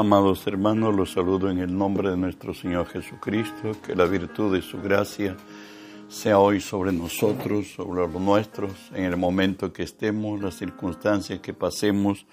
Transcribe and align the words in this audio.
Amados 0.00 0.46
hermanos, 0.46 0.96
los 0.96 1.12
saludo 1.12 1.50
en 1.50 1.58
el 1.58 1.76
nombre 1.76 2.08
de 2.08 2.16
nuestro 2.16 2.54
Señor 2.54 2.86
Jesucristo, 2.86 3.72
que 3.84 3.94
la 3.94 4.06
virtud 4.06 4.54
de 4.54 4.62
su 4.62 4.80
gracia 4.80 5.36
sea 6.08 6.38
hoy 6.38 6.62
sobre 6.62 6.90
nosotros, 6.90 7.66
sobre 7.76 8.06
los 8.06 8.14
nuestros, 8.14 8.72
en 8.94 9.04
el 9.04 9.18
momento 9.18 9.74
que 9.74 9.82
estemos, 9.82 10.40
las 10.40 10.54
circunstancias 10.54 11.40
que 11.40 11.52
pasemos, 11.52 12.24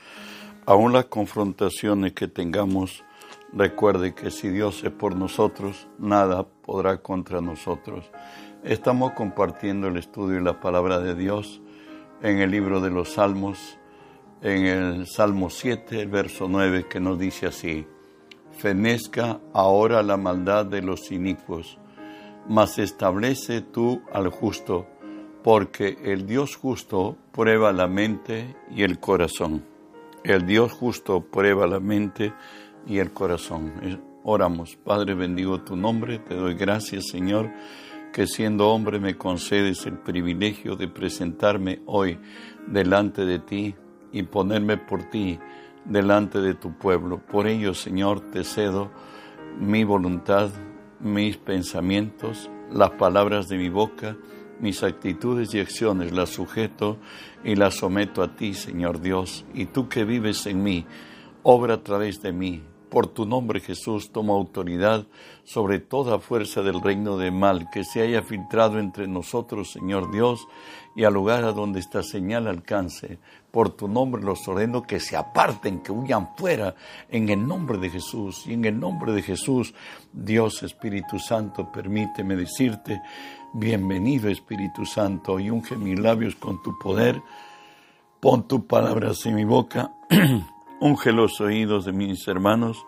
aún 0.65 0.93
las 0.93 1.07
confrontaciones 1.07 2.14
que 2.14 2.29
tengamos. 2.29 3.04
Recuerde 3.51 4.15
que 4.15 4.31
si 4.31 4.47
Dios 4.47 4.81
es 4.86 4.91
por 4.91 5.18
nosotros, 5.18 5.89
nada 5.99 6.47
podrá 6.47 7.02
contra 7.02 7.41
nosotros. 7.41 8.09
Estamos 8.63 9.11
compartiendo 9.11 9.89
el 9.89 9.97
estudio 9.97 10.39
y 10.39 10.41
la 10.41 10.61
palabra 10.61 11.00
de 11.00 11.15
Dios 11.15 11.61
en 12.21 12.37
el 12.37 12.50
libro 12.50 12.79
de 12.79 12.92
los 12.92 13.15
Salmos 13.15 13.78
en 14.41 14.65
el 14.65 15.07
Salmo 15.07 15.50
7, 15.50 16.01
el 16.01 16.09
verso 16.09 16.47
9, 16.47 16.86
que 16.89 17.00
nos 17.00 17.18
dice 17.18 17.47
así, 17.47 17.86
Fenezca 18.51 19.39
ahora 19.54 20.01
la 20.04 20.18
maldad 20.18 20.65
de 20.65 20.82
los 20.82 21.11
inicuos, 21.11 21.78
mas 22.47 22.79
establece 22.79 23.61
tú 23.61 24.01
al 24.11 24.29
justo, 24.29 24.87
porque 25.43 25.97
el 26.04 26.25
Dios 26.25 26.55
justo 26.55 27.18
prueba 27.31 27.71
la 27.71 27.87
mente 27.87 28.55
y 28.71 28.83
el 28.83 29.00
corazón. 29.00 29.64
El 30.23 30.45
Dios 30.45 30.71
justo 30.71 31.21
prueba 31.21 31.67
la 31.67 31.79
mente 31.79 32.33
y 32.86 32.97
el 32.97 33.14
corazón. 33.14 34.02
Oramos, 34.23 34.75
Padre, 34.75 35.14
bendigo 35.14 35.61
tu 35.61 35.75
nombre, 35.75 36.19
te 36.19 36.36
doy 36.36 36.56
gracias, 36.56 37.06
Señor, 37.11 37.52
que 38.11 38.28
siendo 38.28 38.69
hombre 38.69 39.00
me 39.00 39.16
concedes 39.16 39.86
el 39.86 40.00
privilegio 40.00 40.75
de 40.75 40.88
presentarme 40.88 41.81
hoy 41.86 42.19
delante 42.67 43.25
de 43.25 43.40
ti 43.40 43.75
y 44.11 44.23
ponerme 44.23 44.77
por 44.77 45.03
ti 45.03 45.39
delante 45.86 46.39
de 46.39 46.53
tu 46.53 46.73
pueblo. 46.73 47.19
Por 47.19 47.47
ello, 47.47 47.73
Señor, 47.73 48.22
te 48.31 48.44
cedo 48.44 48.91
mi 49.59 49.83
voluntad, 49.83 50.50
mis 51.00 51.38
pensamientos, 51.38 52.50
las 52.72 52.91
palabras 52.91 53.47
de 53.47 53.58
mi 53.58 53.69
boca, 53.69 54.17
mis 54.59 54.83
actitudes 54.83 55.53
y 55.53 55.59
acciones, 55.59 56.11
las 56.11 56.30
sujeto 56.30 56.97
y 57.44 57.55
las 57.55 57.75
someto 57.75 58.23
a 58.23 58.35
ti, 58.35 58.53
Señor 58.53 59.02
Dios, 59.02 59.45
y 59.53 59.66
tú 59.66 59.88
que 59.88 60.03
vives 60.03 60.45
en 60.47 60.63
mí, 60.63 60.85
obra 61.44 61.75
a 61.75 61.83
través 61.83 62.22
de 62.22 62.33
mí, 62.33 62.63
por 62.90 63.08
tu 63.08 63.26
nombre 63.26 63.60
Jesús 63.60 64.12
toma 64.12 64.34
autoridad 64.34 65.06
sobre 65.44 65.80
toda 65.80 66.20
fuerza 66.20 66.62
del 66.62 66.82
reino 66.82 67.18
de 67.18 67.32
mal 67.32 67.70
que 67.72 67.84
se 67.84 68.02
haya 68.02 68.22
filtrado 68.22 68.80
entre 68.80 69.08
nosotros, 69.08 69.72
Señor 69.72 70.12
Dios, 70.12 70.48
y 70.96 71.04
al 71.04 71.14
lugar 71.14 71.44
a 71.44 71.52
donde 71.52 71.80
esta 71.80 72.04
señal 72.04 72.48
alcance. 72.48 73.20
Por 73.52 73.70
tu 73.70 73.88
nombre 73.88 74.22
los 74.22 74.48
ordeno 74.48 74.84
que 74.84 75.00
se 75.00 75.16
aparten, 75.16 75.80
que 75.80 75.92
huyan 75.92 76.36
fuera, 76.36 76.76
en 77.10 77.30
el 77.30 77.48
nombre 77.48 77.78
de 77.78 77.90
Jesús. 77.90 78.46
Y 78.48 78.54
en 78.54 78.66
el 78.66 78.80
nombre 78.80 79.12
de 79.14 79.22
Jesús, 79.22 79.74
Dios 80.12 80.64
Espíritu 80.64 81.20
Santo, 81.20 81.72
permíteme 81.72 82.36
decirte, 82.36 83.02
bienvenido 83.54 84.30
Espíritu 84.30 84.86
Santo, 84.86 85.40
y 85.40 85.50
unge 85.50 85.76
mis 85.76 86.00
labios 86.00 86.36
con 86.36 86.62
tu 86.62 86.78
poder. 86.78 87.22
Pon 88.20 88.48
tu 88.48 88.66
palabras 88.66 89.26
en 89.26 89.36
mi 89.36 89.46
boca. 89.46 89.94
Unge 90.80 91.11
los 91.11 91.42
oídos 91.42 91.86
de 91.86 91.92
mis 91.92 92.28
hermanos 92.28 92.86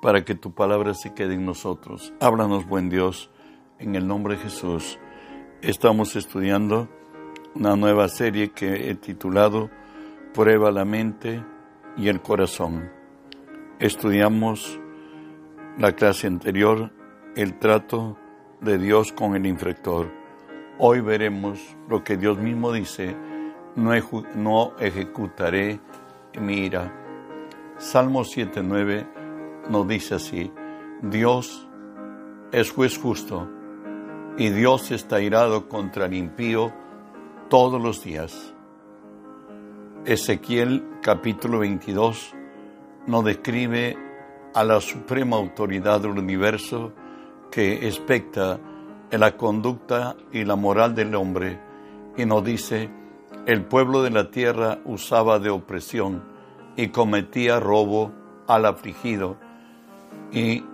para 0.00 0.24
que 0.24 0.36
tu 0.36 0.52
palabra 0.52 0.94
se 0.94 1.12
quede 1.12 1.34
en 1.34 1.44
nosotros. 1.44 2.14
Háblanos, 2.20 2.68
buen 2.68 2.88
Dios, 2.88 3.30
en 3.80 3.96
el 3.96 4.06
nombre 4.06 4.36
de 4.36 4.42
Jesús. 4.44 5.00
Estamos 5.60 6.14
estudiando 6.14 6.88
una 7.56 7.74
nueva 7.74 8.06
serie 8.08 8.52
que 8.52 8.88
he 8.88 8.94
titulado 8.94 9.70
Prueba 10.32 10.70
la 10.70 10.84
mente 10.84 11.44
y 11.96 12.06
el 12.06 12.22
corazón. 12.22 12.92
Estudiamos 13.80 14.78
la 15.78 15.96
clase 15.96 16.28
anterior, 16.28 16.92
el 17.34 17.58
trato 17.58 18.16
de 18.60 18.78
Dios 18.78 19.10
con 19.10 19.34
el 19.34 19.46
infractor. 19.46 20.12
Hoy 20.78 21.00
veremos 21.00 21.58
lo 21.88 22.04
que 22.04 22.16
Dios 22.16 22.38
mismo 22.38 22.70
dice, 22.70 23.16
no, 23.74 24.78
ejecutaré 24.78 25.80
mi 26.40 26.66
ira 26.66 27.01
Salmo 27.82 28.20
7.9 28.20 29.68
nos 29.68 29.88
dice 29.88 30.14
así, 30.14 30.52
Dios 31.02 31.66
es 32.52 32.70
juez 32.70 32.96
justo 32.96 33.50
y 34.38 34.50
Dios 34.50 34.92
está 34.92 35.20
irado 35.20 35.68
contra 35.68 36.06
el 36.06 36.14
impío 36.14 36.72
todos 37.50 37.82
los 37.82 38.04
días. 38.04 38.54
Ezequiel 40.04 40.84
capítulo 41.02 41.58
22 41.58 42.32
nos 43.08 43.24
describe 43.24 43.98
a 44.54 44.62
la 44.62 44.80
suprema 44.80 45.36
autoridad 45.36 46.00
del 46.02 46.12
universo 46.12 46.92
que 47.50 47.88
expecta 47.88 48.60
en 49.10 49.18
la 49.18 49.36
conducta 49.36 50.14
y 50.30 50.44
la 50.44 50.54
moral 50.54 50.94
del 50.94 51.16
hombre 51.16 51.60
y 52.16 52.26
nos 52.26 52.44
dice, 52.44 52.88
el 53.44 53.64
pueblo 53.64 54.04
de 54.04 54.10
la 54.10 54.30
tierra 54.30 54.78
usaba 54.84 55.40
de 55.40 55.50
opresión 55.50 56.31
y 56.76 56.88
cometía 56.88 57.60
robo 57.60 58.12
al 58.46 58.66
afligido 58.66 59.38
y, 60.32 60.64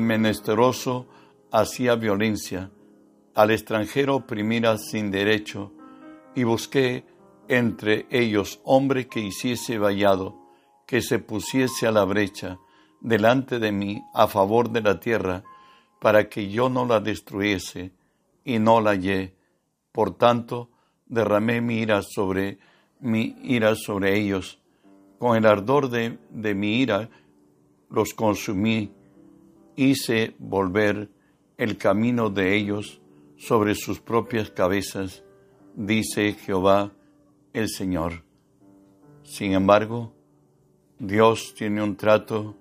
menesteroso 0.00 1.06
hacía 1.52 1.94
violencia, 1.94 2.70
al 3.34 3.50
extranjero 3.50 4.16
oprimía 4.16 4.76
sin 4.78 5.10
derecho, 5.10 5.72
y 6.34 6.44
busqué 6.44 7.06
entre 7.48 8.06
ellos 8.10 8.60
hombre 8.64 9.06
que 9.06 9.20
hiciese 9.20 9.78
vallado, 9.78 10.36
que 10.86 11.00
se 11.02 11.18
pusiese 11.18 11.86
a 11.86 11.92
la 11.92 12.04
brecha 12.04 12.58
delante 13.00 13.58
de 13.58 13.72
mí 13.72 14.02
a 14.12 14.26
favor 14.26 14.70
de 14.70 14.80
la 14.80 14.98
tierra, 14.98 15.44
para 16.00 16.28
que 16.28 16.48
yo 16.48 16.68
no 16.68 16.84
la 16.84 17.00
destruyese, 17.00 17.92
y 18.44 18.58
no 18.58 18.80
la 18.80 18.90
hallé. 18.90 19.34
Por 19.92 20.16
tanto, 20.16 20.70
derramé 21.06 21.60
mi 21.60 21.78
ira 21.78 22.02
sobre 22.02 22.58
mi 23.00 23.36
ira 23.42 23.74
sobre 23.74 24.18
ellos. 24.18 24.60
Con 25.18 25.36
el 25.36 25.46
ardor 25.46 25.88
de, 25.88 26.18
de 26.30 26.54
mi 26.54 26.80
ira 26.80 27.08
los 27.90 28.14
consumí, 28.14 28.92
hice 29.76 30.34
volver 30.38 31.10
el 31.56 31.76
camino 31.76 32.30
de 32.30 32.56
ellos 32.56 33.00
sobre 33.36 33.74
sus 33.74 34.00
propias 34.00 34.50
cabezas, 34.50 35.22
dice 35.74 36.32
Jehová 36.32 36.92
el 37.52 37.68
Señor. 37.68 38.24
Sin 39.22 39.52
embargo, 39.52 40.12
Dios 40.98 41.54
tiene 41.54 41.82
un 41.82 41.96
trato 41.96 42.56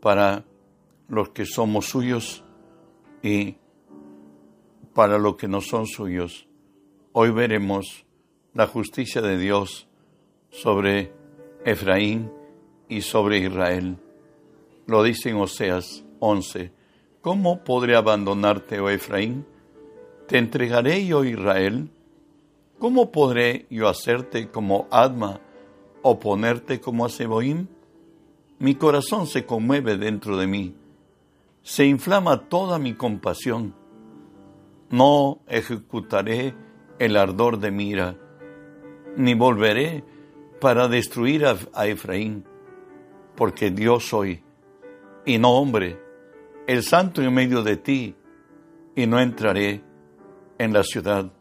para 0.00 0.44
los 1.08 1.30
que 1.30 1.46
somos 1.46 1.86
suyos 1.86 2.44
y 3.22 3.56
para 4.94 5.18
los 5.18 5.36
que 5.36 5.48
no 5.48 5.60
son 5.60 5.86
suyos. 5.86 6.48
Hoy 7.12 7.30
veremos 7.30 8.04
la 8.54 8.66
justicia 8.66 9.22
de 9.22 9.38
Dios 9.38 9.88
sobre 10.50 11.12
Efraín 11.64 12.30
y 12.88 13.00
sobre 13.00 13.38
Israel. 13.38 13.96
Lo 14.86 15.02
dice 15.02 15.32
Oseas 15.32 16.04
11. 16.20 16.72
¿Cómo 17.22 17.64
podré 17.64 17.96
abandonarte, 17.96 18.78
oh 18.80 18.90
Efraín? 18.90 19.46
¿Te 20.26 20.36
entregaré 20.36 21.06
yo, 21.06 21.24
Israel? 21.24 21.88
¿Cómo 22.78 23.10
podré 23.10 23.66
yo 23.70 23.88
hacerte 23.88 24.50
como 24.50 24.86
Adma 24.90 25.40
o 26.02 26.18
ponerte 26.18 26.80
como 26.80 27.06
a 27.06 27.08
Mi 28.58 28.74
corazón 28.74 29.26
se 29.28 29.46
conmueve 29.46 29.96
dentro 29.96 30.36
de 30.36 30.46
mí, 30.46 30.74
se 31.62 31.86
inflama 31.86 32.48
toda 32.48 32.78
mi 32.78 32.94
compasión. 32.94 33.74
No 34.90 35.38
ejecutaré 35.46 36.54
el 36.98 37.16
ardor 37.16 37.58
de 37.58 37.70
mi 37.70 37.88
ira 37.88 38.16
ni 39.16 39.34
volveré 39.34 40.04
para 40.60 40.88
destruir 40.88 41.44
a, 41.44 41.86
Efraín, 41.86 42.44
porque 43.36 43.70
Dios 43.70 44.06
soy, 44.08 44.42
y 45.24 45.38
no 45.38 45.50
hombre, 45.50 46.00
el 46.66 46.82
santo 46.82 47.22
en 47.22 47.34
medio 47.34 47.62
de 47.62 47.76
ti, 47.76 48.14
y 48.94 49.06
no 49.06 49.18
entraré 49.20 49.82
en 50.58 50.72
la 50.72 50.84
ciudad. 50.84 51.32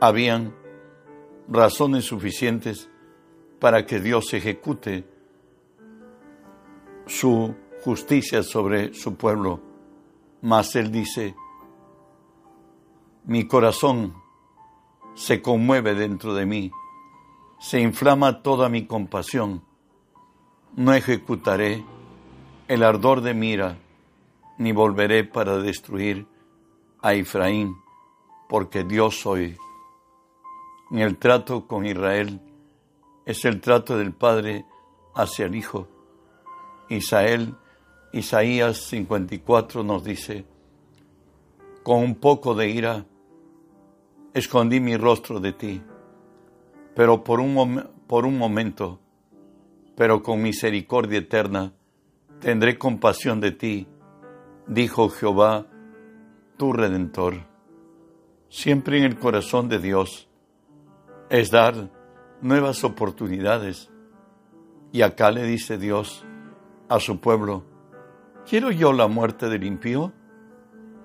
Habían 0.00 0.54
razones 1.48 2.04
suficientes 2.04 2.88
para 3.58 3.84
que 3.84 4.00
Dios 4.00 4.32
ejecute 4.32 5.04
su 7.06 7.54
justicia 7.82 8.42
sobre 8.42 8.94
su 8.94 9.16
pueblo. 9.16 9.60
Mas 10.42 10.76
Él 10.76 10.90
dice, 10.90 11.34
mi 13.24 13.46
corazón 13.46 14.14
se 15.14 15.42
conmueve 15.42 15.94
dentro 15.94 16.34
de 16.34 16.46
mí, 16.46 16.70
se 17.58 17.80
inflama 17.80 18.42
toda 18.42 18.68
mi 18.68 18.86
compasión. 18.86 19.62
No 20.76 20.94
ejecutaré 20.94 21.84
el 22.68 22.82
ardor 22.82 23.20
de 23.20 23.34
mira, 23.34 23.78
ni 24.58 24.72
volveré 24.72 25.24
para 25.24 25.58
destruir 25.58 26.26
a 27.02 27.14
Efraín, 27.14 27.76
porque 28.48 28.84
Dios 28.84 29.20
soy. 29.20 29.56
En 30.90 30.98
el 30.98 31.18
trato 31.18 31.66
con 31.66 31.86
Israel 31.86 32.40
es 33.26 33.44
el 33.44 33.60
trato 33.60 33.96
del 33.96 34.12
Padre 34.12 34.64
hacia 35.14 35.46
el 35.46 35.54
Hijo. 35.54 35.88
Isael, 36.88 37.54
Isaías 38.12 38.78
54 38.88 39.82
nos 39.84 40.02
dice, 40.02 40.44
con 41.82 41.98
un 41.98 42.14
poco 42.16 42.54
de 42.54 42.68
ira 42.70 43.06
escondí 44.34 44.80
mi 44.80 44.96
rostro 44.96 45.40
de 45.40 45.52
ti, 45.52 45.82
pero 46.94 47.24
por 47.24 47.40
un, 47.40 47.88
por 48.06 48.24
un 48.26 48.38
momento, 48.38 49.00
pero 49.96 50.22
con 50.22 50.42
misericordia 50.42 51.18
eterna, 51.18 51.72
tendré 52.40 52.78
compasión 52.78 53.40
de 53.40 53.52
ti, 53.52 53.86
dijo 54.66 55.08
Jehová, 55.08 55.66
tu 56.56 56.72
redentor. 56.72 57.46
Siempre 58.48 58.98
en 58.98 59.04
el 59.04 59.18
corazón 59.18 59.68
de 59.68 59.78
Dios 59.78 60.28
es 61.28 61.50
dar 61.50 61.90
nuevas 62.40 62.84
oportunidades. 62.84 63.90
Y 64.92 65.02
acá 65.02 65.30
le 65.30 65.44
dice 65.44 65.78
Dios 65.78 66.24
a 66.88 66.98
su 66.98 67.20
pueblo, 67.20 67.64
¿quiero 68.48 68.72
yo 68.72 68.92
la 68.92 69.06
muerte 69.06 69.48
del 69.48 69.64
impío? 69.64 70.12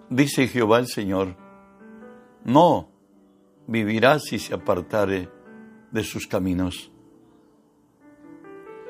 Dice 0.09 0.47
Jehová 0.47 0.79
el 0.79 0.87
Señor, 0.87 1.37
no, 2.43 2.89
vivirá 3.67 4.19
si 4.19 4.39
se 4.39 4.53
apartare 4.53 5.29
de 5.91 6.03
sus 6.03 6.27
caminos. 6.27 6.91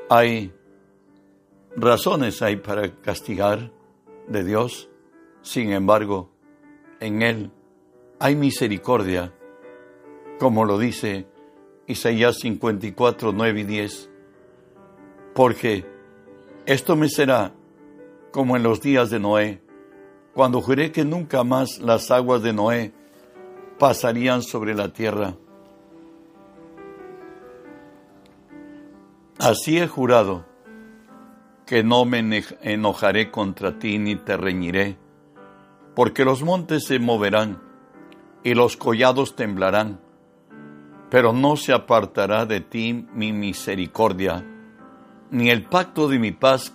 Hay 0.09 0.53
razones 1.75 2.41
hay 2.41 2.57
para 2.57 2.95
castigar 3.01 3.71
de 4.27 4.43
Dios, 4.43 4.89
sin 5.41 5.71
embargo, 5.71 6.31
en 6.99 7.21
Él 7.21 7.51
hay 8.19 8.35
misericordia, 8.35 9.33
como 10.39 10.65
lo 10.65 10.77
dice 10.77 11.27
Isaías 11.87 12.37
54, 12.39 13.31
9 13.33 13.59
y 13.59 13.63
10, 13.63 14.09
porque 15.33 15.85
esto 16.65 16.95
me 16.95 17.09
será 17.09 17.53
como 18.31 18.55
en 18.55 18.63
los 18.63 18.81
días 18.81 19.09
de 19.09 19.19
Noé, 19.19 19.61
cuando 20.33 20.61
juré 20.61 20.91
que 20.91 21.05
nunca 21.05 21.43
más 21.43 21.79
las 21.79 22.11
aguas 22.11 22.41
de 22.41 22.53
Noé 22.53 22.93
pasarían 23.79 24.41
sobre 24.41 24.73
la 24.73 24.89
tierra. 24.89 25.35
Así 29.39 29.77
he 29.77 29.87
jurado 29.87 30.45
que 31.65 31.83
no 31.83 32.05
me 32.05 32.19
enojaré 32.61 33.31
contra 33.31 33.77
ti 33.79 33.97
ni 33.97 34.15
te 34.15 34.37
reñiré, 34.37 34.97
porque 35.95 36.23
los 36.23 36.43
montes 36.43 36.85
se 36.85 36.99
moverán 36.99 37.61
y 38.43 38.53
los 38.53 38.77
collados 38.77 39.35
temblarán, 39.35 39.99
pero 41.09 41.33
no 41.33 41.57
se 41.57 41.73
apartará 41.73 42.45
de 42.45 42.61
ti 42.61 43.07
mi 43.13 43.33
misericordia, 43.33 44.45
ni 45.31 45.49
el 45.49 45.63
pacto 45.63 46.07
de 46.07 46.19
mi 46.19 46.31
paz 46.31 46.73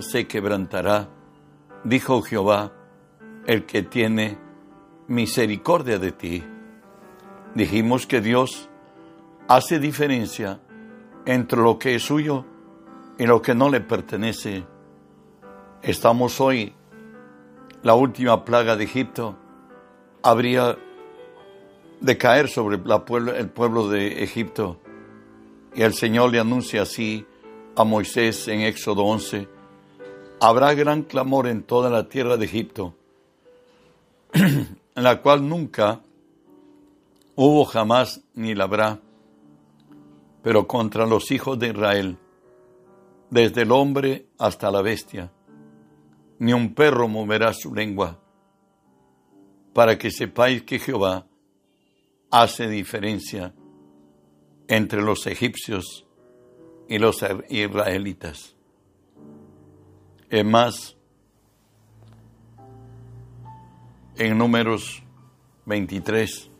se 0.00 0.26
quebrantará, 0.26 1.08
dijo 1.84 2.22
Jehová, 2.22 2.72
el 3.46 3.64
que 3.64 3.82
tiene 3.82 4.47
misericordia 5.08 5.98
de 5.98 6.12
ti. 6.12 6.44
Dijimos 7.54 8.06
que 8.06 8.20
Dios 8.20 8.68
hace 9.48 9.78
diferencia 9.78 10.60
entre 11.26 11.60
lo 11.60 11.78
que 11.78 11.96
es 11.96 12.02
suyo 12.02 12.44
y 13.18 13.26
lo 13.26 13.42
que 13.42 13.54
no 13.54 13.70
le 13.70 13.80
pertenece. 13.80 14.64
Estamos 15.82 16.40
hoy, 16.40 16.72
la 17.82 17.94
última 17.94 18.44
plaga 18.44 18.76
de 18.76 18.84
Egipto 18.84 19.36
habría 20.22 20.76
de 22.00 22.18
caer 22.18 22.48
sobre 22.48 22.76
el 22.76 23.48
pueblo 23.50 23.88
de 23.88 24.22
Egipto. 24.22 24.78
Y 25.74 25.82
el 25.82 25.94
Señor 25.94 26.30
le 26.30 26.40
anuncia 26.40 26.82
así 26.82 27.26
a 27.78 27.84
Moisés 27.84 28.48
en 28.48 28.62
Éxodo 28.62 29.04
11, 29.04 29.48
habrá 30.40 30.74
gran 30.74 31.02
clamor 31.02 31.46
en 31.46 31.62
toda 31.62 31.88
la 31.90 32.08
tierra 32.08 32.36
de 32.36 32.44
Egipto, 32.44 32.94
en 34.98 35.04
la 35.04 35.22
cual 35.22 35.48
nunca 35.48 36.02
hubo 37.36 37.64
jamás 37.64 38.20
ni 38.34 38.52
la 38.56 38.64
habrá, 38.64 39.00
pero 40.42 40.66
contra 40.66 41.06
los 41.06 41.30
hijos 41.30 41.56
de 41.56 41.68
Israel 41.68 42.18
desde 43.30 43.62
el 43.62 43.70
hombre 43.70 44.26
hasta 44.38 44.72
la 44.72 44.82
bestia. 44.82 45.30
Ni 46.40 46.52
un 46.52 46.74
perro 46.74 47.06
moverá 47.06 47.52
su 47.52 47.72
lengua, 47.72 48.18
para 49.72 49.96
que 49.96 50.10
sepáis 50.10 50.64
que 50.64 50.80
Jehová 50.80 51.28
hace 52.32 52.68
diferencia 52.68 53.54
entre 54.66 55.00
los 55.00 55.28
egipcios 55.28 56.08
y 56.88 56.98
los 56.98 57.24
israelitas. 57.50 58.56
Es 60.28 60.44
más, 60.44 60.97
en 64.18 64.36
números 64.36 65.02
23 65.66 66.50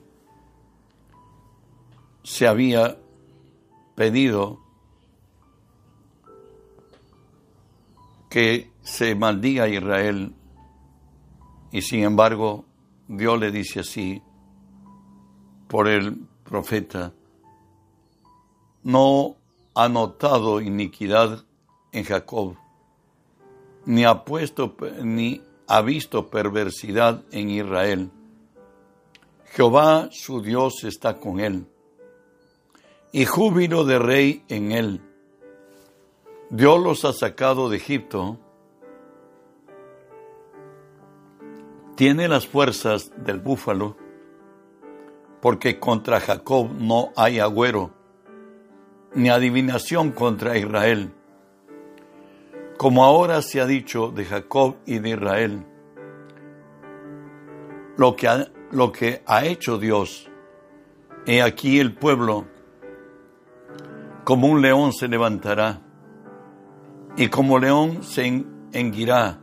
se 2.23 2.47
había 2.47 2.99
pedido 3.97 4.61
que 8.31 8.71
se 8.83 9.15
maldiga 9.17 9.65
a 9.65 9.69
Israel 9.69 10.35
y 11.73 11.83
sin 11.83 12.05
embargo 12.05 12.65
Dios 13.09 13.41
le 13.41 13.51
dice 13.51 13.81
así 13.81 14.23
por 15.67 15.89
el 15.89 16.17
profeta, 16.45 17.13
no 18.83 19.37
ha 19.75 19.89
notado 19.89 20.61
iniquidad 20.61 21.45
en 21.93 22.05
Jacob, 22.05 22.57
ni 23.85 24.05
ha 24.05 24.25
puesto 24.25 24.77
ni 25.03 25.43
ha 25.69 25.83
visto 25.83 26.29
perversidad 26.29 27.23
en 27.31 27.51
Israel. 27.51 28.11
Jehová 29.53 30.09
su 30.11 30.43
Dios 30.43 30.85
está 30.85 31.19
con 31.19 31.41
él, 31.41 31.67
y 33.13 33.25
júbilo 33.25 33.85
de 33.85 33.99
rey 33.99 34.45
en 34.49 34.73
él 34.73 35.03
Dios 36.51 36.83
los 36.83 37.05
ha 37.05 37.13
sacado 37.13 37.69
de 37.69 37.77
Egipto, 37.77 38.39
tiene 41.95 42.27
las 42.27 42.47
fuerzas 42.47 43.13
del 43.23 43.39
búfalo, 43.39 43.99
porque 45.43 45.79
contra 45.79 46.21
Jacob 46.21 46.71
no 46.73 47.13
hay 47.17 47.39
agüero, 47.39 47.91
ni 49.15 49.29
adivinación 49.29 50.13
contra 50.13 50.57
Israel. 50.57 51.13
Como 52.79 53.05
ahora 53.05 53.43
se 53.43 53.61
ha 53.61 53.67
dicho 53.67 54.13
de 54.13 54.25
Jacob 54.25 54.77
y 54.87 55.01
de 55.01 55.11
Israel, 55.11 55.67
lo 57.97 58.15
que 58.15 58.29
ha, 58.29 58.47
lo 58.71 58.93
que 58.93 59.21
ha 59.27 59.45
hecho 59.45 59.79
Dios, 59.79 60.31
he 61.27 61.43
aquí 61.43 61.81
el 61.81 61.93
pueblo, 61.97 62.47
como 64.23 64.47
un 64.47 64.63
león 64.63 64.93
se 64.93 65.09
levantará 65.09 65.81
y 67.17 67.27
como 67.27 67.59
león 67.59 68.05
se 68.05 68.45
enguirá, 68.73 69.41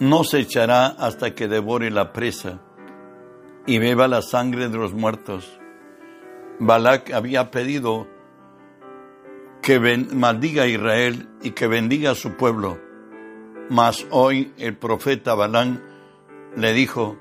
no 0.00 0.24
se 0.24 0.40
echará 0.40 0.88
hasta 0.88 1.32
que 1.32 1.46
devore 1.46 1.92
la 1.92 2.12
presa 2.12 2.58
y 3.66 3.78
beba 3.78 4.08
la 4.08 4.20
sangre 4.20 4.68
de 4.68 4.78
los 4.78 4.94
muertos. 4.94 5.60
Balak 6.58 7.12
había 7.12 7.52
pedido 7.52 8.08
que 9.62 9.78
maldiga 9.78 10.64
a 10.64 10.66
Israel 10.66 11.28
y 11.40 11.52
que 11.52 11.68
bendiga 11.68 12.10
a 12.10 12.14
su 12.16 12.36
pueblo, 12.36 12.80
mas 13.70 14.04
hoy 14.10 14.52
el 14.58 14.76
profeta 14.76 15.34
Balán 15.34 15.82
le 16.56 16.72
dijo 16.72 17.16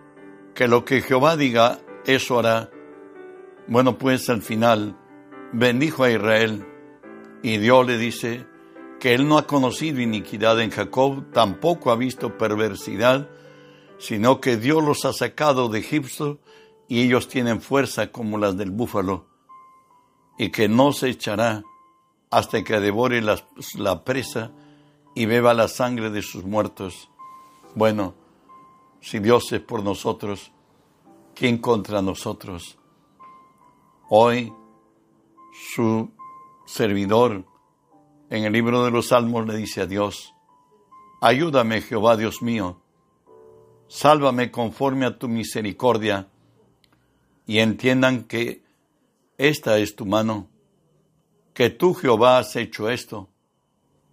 que 0.56 0.68
lo 0.68 0.84
que 0.84 1.02
Jehová 1.02 1.38
diga, 1.38 1.80
eso 2.06 2.40
hará. 2.40 2.72
Bueno, 3.68 3.98
pues 3.98 4.28
al 4.30 4.42
final 4.42 4.98
bendijo 5.54 6.04
a 6.04 6.10
Israel 6.10 6.66
y 7.44 7.58
Dios 7.58 7.86
le 7.86 7.98
dice, 7.98 8.46
que 9.02 9.16
él 9.16 9.28
no 9.28 9.40
ha 9.40 9.48
conocido 9.48 10.00
iniquidad 10.00 10.62
en 10.62 10.70
Jacob, 10.70 11.32
tampoco 11.34 11.92
ha 11.92 11.96
visto 11.96 12.38
perversidad, 12.38 13.30
sino 13.98 14.40
que 14.40 14.58
Dios 14.58 14.84
los 14.84 15.06
ha 15.06 15.14
sacado 15.14 15.70
de 15.70 15.80
Egipto 15.80 16.40
y 16.88 17.02
ellos 17.02 17.28
tienen 17.28 17.62
fuerza 17.62 18.12
como 18.12 18.38
las 18.38 18.58
del 18.58 18.70
búfalo, 18.70 19.28
y 20.38 20.50
que 20.50 20.70
no 20.70 20.94
se 20.94 21.10
echará 21.10 21.64
hasta 22.32 22.64
que 22.64 22.80
devore 22.80 23.22
la, 23.22 23.44
la 23.78 24.04
presa 24.04 24.52
y 25.14 25.26
beba 25.26 25.54
la 25.54 25.68
sangre 25.68 26.10
de 26.10 26.22
sus 26.22 26.46
muertos. 26.46 27.10
Bueno, 27.76 28.16
si 29.02 29.20
Dios 29.20 29.52
es 29.52 29.60
por 29.60 29.84
nosotros, 29.84 30.52
¿quién 31.36 31.58
contra 31.58 32.02
nosotros? 32.02 32.78
Hoy 34.10 34.54
su 35.74 36.10
servidor, 36.66 37.46
en 38.30 38.46
el 38.46 38.54
libro 38.54 38.86
de 38.86 38.92
los 38.92 39.10
Salmos 39.10 39.46
le 39.46 39.58
dice 39.58 39.82
a 39.82 39.86
Dios, 39.86 40.34
ayúdame 41.20 41.82
Jehová 41.82 42.16
Dios 42.16 42.42
mío, 42.42 42.82
sálvame 43.88 44.52
conforme 44.52 45.06
a 45.06 45.18
tu 45.18 45.28
misericordia, 45.28 46.30
y 47.46 47.60
entiendan 47.60 48.24
que 48.24 48.64
esta 49.38 49.78
es 49.80 49.96
tu 49.96 50.06
mano, 50.06 50.48
que 51.54 51.70
tú 51.70 51.94
Jehová 51.94 52.40
has 52.40 52.56
hecho 52.56 52.90
esto. 52.90 53.30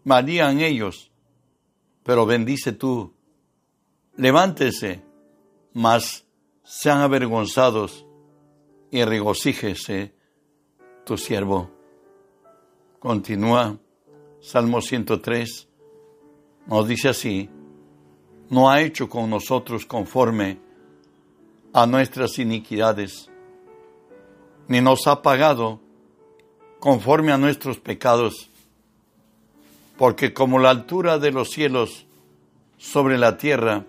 marían 0.05 0.61
ellos, 0.61 1.11
pero 2.03 2.25
bendice 2.25 2.73
tú. 2.73 3.13
Levántese, 4.17 5.03
mas 5.75 6.25
sean 6.65 7.01
avergonzados 7.01 8.07
y 8.91 9.05
regocíjese 9.05 10.15
tu 11.05 11.17
siervo. 11.19 11.71
Continúa 12.99 13.79
Salmo 14.41 14.81
103, 14.81 15.69
nos 16.67 16.89
dice 16.89 17.09
así, 17.09 17.51
no 18.51 18.71
ha 18.71 18.81
hecho 18.81 19.09
con 19.09 19.29
nosotros 19.29 19.85
conforme 19.85 20.61
a 21.73 21.87
nuestras 21.87 22.39
iniquidades, 22.39 23.29
ni 24.69 24.81
nos 24.81 25.07
ha 25.07 25.23
pagado 25.23 25.81
conforme 26.79 27.33
a 27.33 27.39
nuestros 27.39 27.79
pecados, 27.79 28.51
porque 29.97 30.33
como 30.33 30.59
la 30.59 30.71
altura 30.71 31.19
de 31.19 31.33
los 31.33 31.51
cielos 31.51 32.07
sobre 32.77 33.19
la 33.19 33.37
tierra, 33.37 33.85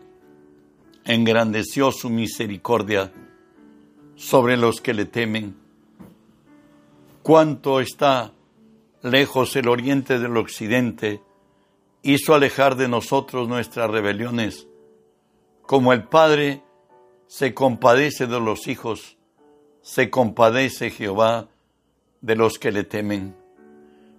engrandeció 1.05 1.91
su 1.91 2.10
misericordia 2.10 3.12
sobre 4.15 4.58
los 4.58 4.81
que 4.81 4.93
le 4.93 5.05
temen. 5.05 5.55
Cuánto 7.22 7.79
está 7.79 8.34
lejos 9.01 9.55
el 9.55 9.67
oriente 9.67 10.19
del 10.19 10.36
occidente, 10.38 11.22
hizo 12.01 12.34
alejar 12.34 12.75
de 12.75 12.88
nosotros 12.88 13.48
nuestras 13.48 13.89
rebeliones, 13.89 14.67
como 15.62 15.93
el 15.93 16.03
Padre 16.03 16.63
se 17.27 17.53
compadece 17.53 18.25
de 18.25 18.39
los 18.39 18.67
hijos, 18.67 19.17
se 19.81 20.10
compadece 20.10 20.89
Jehová 20.89 21.48
de 22.21 22.35
los 22.35 22.59
que 22.59 22.71
le 22.71 22.83
temen, 22.83 23.35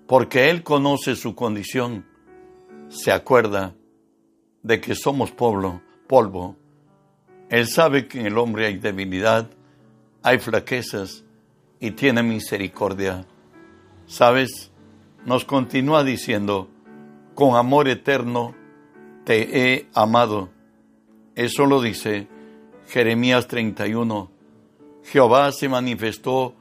porque 0.07 0.50
Él 0.50 0.62
conoce 0.62 1.16
su 1.16 1.35
condición, 1.35 2.07
se 2.88 3.12
acuerda 3.12 3.75
de 4.62 4.80
que 4.80 4.95
somos 4.95 5.30
polvo, 5.30 5.80
polvo. 6.07 6.57
Él 7.49 7.66
sabe 7.66 8.07
que 8.07 8.21
en 8.21 8.26
el 8.26 8.38
hombre 8.38 8.66
hay 8.66 8.78
debilidad, 8.78 9.50
hay 10.23 10.38
flaquezas 10.38 11.25
y 11.78 11.92
tiene 11.92 12.23
misericordia. 12.23 13.26
¿Sabes? 14.07 14.71
Nos 15.25 15.45
continúa 15.45 16.02
diciendo, 16.04 16.69
con 17.35 17.57
amor 17.57 17.88
eterno 17.88 18.54
te 19.25 19.75
he 19.75 19.88
amado. 19.95 20.50
Eso 21.35 21.66
lo 21.66 21.80
dice 21.80 22.28
Jeremías 22.88 23.47
31. 23.47 24.30
Jehová 25.04 25.52
se 25.52 25.69
manifestó 25.69 26.54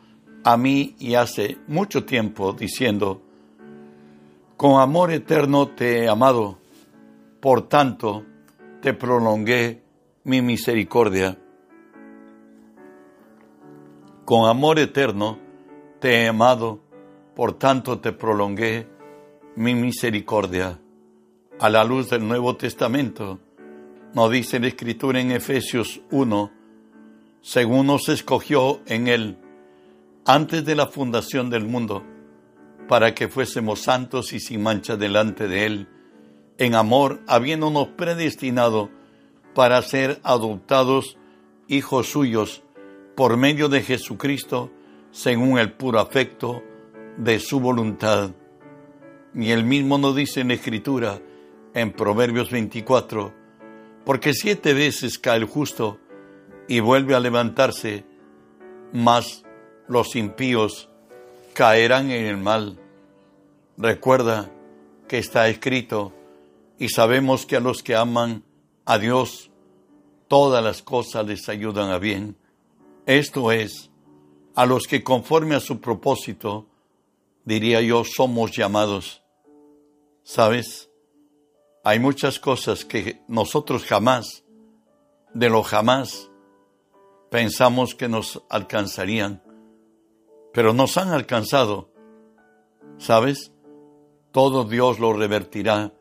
a 0.44 0.58
mí 0.58 0.96
y 1.00 1.16
hace 1.16 1.58
mucho 1.68 2.06
tiempo 2.06 2.54
diciendo, 2.54 3.22
con 4.58 4.80
amor 4.82 5.12
eterno 5.12 5.70
te 5.70 6.04
he 6.04 6.10
amado, 6.10 6.58
por 7.40 7.68
tanto 7.68 8.26
te 8.82 8.94
prolongué 8.94 9.82
mi 10.24 10.42
misericordia 10.42 11.38
con 14.30 14.48
amor 14.48 14.78
eterno 14.78 15.40
te 16.00 16.22
he 16.22 16.28
amado, 16.28 16.80
por 17.36 17.58
tanto 17.58 17.98
te 17.98 18.12
prolongué 18.12 18.88
mi 19.56 19.74
misericordia. 19.74 20.80
A 21.60 21.68
la 21.68 21.84
luz 21.84 22.12
del 22.12 22.28
Nuevo 22.28 22.56
Testamento, 22.56 23.40
nos 24.14 24.30
dice 24.30 24.60
la 24.60 24.68
Escritura 24.68 25.20
en 25.20 25.32
Efesios 25.32 26.02
1, 26.12 26.52
según 27.42 27.88
nos 27.88 28.08
escogió 28.08 28.82
en 28.86 29.08
Él 29.08 29.40
antes 30.26 30.66
de 30.66 30.76
la 30.76 30.88
fundación 30.88 31.50
del 31.50 31.66
mundo, 31.66 32.04
para 32.88 33.14
que 33.14 33.28
fuésemos 33.28 33.82
santos 33.82 34.34
y 34.34 34.40
sin 34.40 34.64
mancha 34.64 34.98
delante 34.98 35.48
de 35.48 35.66
Él, 35.66 35.88
en 36.58 36.76
amor, 36.76 37.22
habiéndonos 37.28 37.90
predestinado 37.90 38.90
para 39.54 39.82
ser 39.82 40.20
adoptados 40.24 41.18
hijos 41.68 42.08
suyos 42.08 42.64
por 43.16 43.38
medio 43.38 43.70
de 43.70 43.82
Jesucristo, 43.82 44.72
según 45.12 45.60
el 45.60 45.74
puro 45.74 46.00
afecto 46.00 46.64
de 47.18 47.40
su 47.40 47.60
voluntad. 47.60 48.32
Y 49.36 49.52
él 49.52 49.64
mismo 49.64 49.98
nos 49.98 50.16
dice 50.16 50.42
en 50.42 50.50
la 50.50 50.54
Escritura, 50.56 51.22
en 51.74 51.92
Proverbios 51.92 52.50
24, 52.50 53.34
porque 54.06 54.34
siete 54.34 54.74
veces 54.74 55.20
cae 55.20 55.38
el 55.38 55.46
justo 55.46 56.00
y 56.68 56.80
vuelve 56.80 57.16
a 57.16 57.20
levantarse, 57.20 58.06
mas 58.94 59.44
los 59.90 60.16
impíos 60.16 60.88
caerán 61.54 62.10
en 62.12 62.26
el 62.26 62.38
mal. 62.38 62.80
Recuerda 63.78 64.50
que 65.10 65.18
está 65.18 65.50
escrito 65.50 66.14
y 66.78 66.88
sabemos 66.88 67.46
que 67.46 67.58
a 67.58 67.60
los 67.60 67.84
que 67.84 67.96
aman 67.96 68.44
a 68.86 68.98
Dios, 68.98 69.52
todas 70.30 70.64
las 70.64 70.82
cosas 70.82 71.26
les 71.28 71.50
ayudan 71.50 71.90
a 71.90 71.98
bien 71.98 72.38
esto 73.10 73.52
es, 73.52 73.90
a 74.54 74.68
los 74.68 74.86
que 74.86 75.04
conforme 75.04 75.56
a 75.56 75.60
su 75.60 75.82
propósito, 75.82 76.68
diría 77.44 77.82
yo, 77.82 78.04
somos 78.04 78.52
llamados. 78.52 79.24
¿Sabes? 80.22 80.92
Hay 81.84 81.98
muchas 81.98 82.40
cosas 82.40 82.86
que 82.86 83.24
nosotros 83.28 83.84
jamás, 83.84 84.44
de 85.34 85.50
lo 85.50 85.64
jamás, 85.64 86.30
pensamos 87.32 87.96
que 87.96 88.08
nos 88.08 88.44
alcanzarían, 88.48 89.42
pero 90.54 90.74
nos 90.74 90.98
han 90.98 91.10
alcanzado. 91.10 91.90
¿Sabes? 92.98 93.54
Todo 94.32 94.66
Dios 94.66 95.00
lo 95.00 95.14
revertirá 95.14 95.94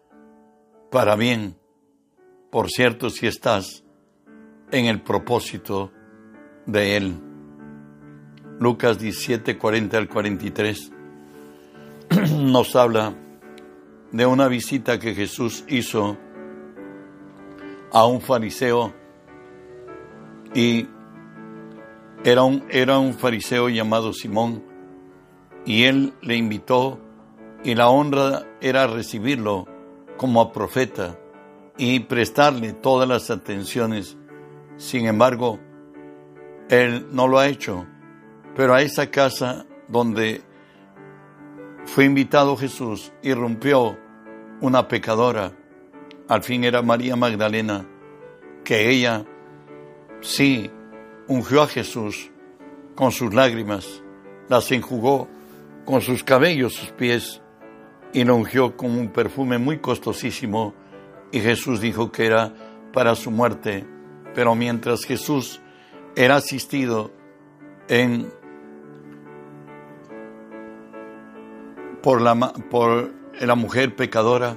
para 0.90 1.16
bien. 1.16 1.56
Por 2.50 2.68
cierto, 2.68 3.10
si 3.10 3.26
estás 3.26 3.84
en 4.70 4.86
el 4.86 5.02
propósito 5.02 5.92
de 6.66 6.96
él. 6.96 7.20
Lucas 8.60 8.98
17, 8.98 9.56
40 9.56 9.96
al 9.96 10.08
43 10.08 10.92
nos 12.38 12.74
habla 12.74 13.14
de 14.10 14.26
una 14.26 14.48
visita 14.48 14.98
que 14.98 15.14
Jesús 15.14 15.64
hizo 15.68 16.16
a 17.92 18.06
un 18.06 18.20
fariseo 18.20 18.92
y 20.54 20.88
era 22.24 22.42
un, 22.42 22.64
era 22.70 22.98
un 22.98 23.14
fariseo 23.14 23.68
llamado 23.68 24.12
Simón 24.12 24.64
y 25.64 25.84
él 25.84 26.14
le 26.22 26.36
invitó 26.36 27.00
y 27.62 27.74
la 27.74 27.88
honra 27.88 28.46
era 28.60 28.86
recibirlo 28.86 29.66
como 30.16 30.40
a 30.40 30.52
profeta 30.52 31.18
y 31.76 32.00
prestarle 32.00 32.72
todas 32.72 33.08
las 33.08 33.30
atenciones. 33.30 34.16
Sin 34.76 35.06
embargo, 35.06 35.58
él 36.68 37.06
no 37.12 37.28
lo 37.28 37.38
ha 37.38 37.48
hecho, 37.48 37.86
pero 38.54 38.74
a 38.74 38.82
esa 38.82 39.10
casa 39.10 39.66
donde 39.88 40.42
fue 41.84 42.04
invitado 42.04 42.56
Jesús, 42.56 43.12
irrumpió 43.22 43.98
una 44.60 44.88
pecadora, 44.88 45.52
al 46.28 46.42
fin 46.42 46.64
era 46.64 46.82
María 46.82 47.16
Magdalena, 47.16 47.86
que 48.64 48.90
ella 48.90 49.24
sí 50.20 50.70
ungió 51.28 51.62
a 51.62 51.68
Jesús 51.68 52.30
con 52.94 53.12
sus 53.12 53.32
lágrimas, 53.32 54.02
las 54.48 54.72
enjugó 54.72 55.28
con 55.84 56.00
sus 56.00 56.24
cabellos, 56.24 56.74
sus 56.74 56.90
pies, 56.90 57.40
y 58.12 58.24
lo 58.24 58.36
ungió 58.36 58.76
con 58.76 58.90
un 58.90 59.08
perfume 59.08 59.58
muy 59.58 59.78
costosísimo, 59.78 60.74
y 61.30 61.40
Jesús 61.40 61.80
dijo 61.80 62.10
que 62.10 62.26
era 62.26 62.54
para 62.92 63.14
su 63.14 63.30
muerte. 63.30 63.86
Pero 64.34 64.54
mientras 64.54 65.04
Jesús 65.04 65.60
era 66.16 66.36
asistido 66.36 67.12
en, 67.88 68.32
por, 72.02 72.20
la, 72.20 72.34
por 72.70 73.12
la 73.40 73.54
mujer 73.54 73.94
pecadora. 73.94 74.56